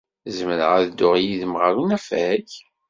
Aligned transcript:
Zemreɣ 0.37 0.71
ad 0.79 0.85
dduɣ 0.89 1.15
yid-m 1.23 1.53
ɣer 1.61 1.73
unafag? 1.83 2.47